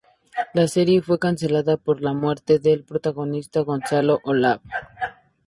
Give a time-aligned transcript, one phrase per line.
[0.55, 4.63] La serie fue cancelada por la muerte del protagonista Gonzalo Olave.